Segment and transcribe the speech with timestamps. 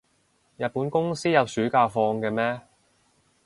[0.57, 2.61] 日本公司有暑假放嘅咩？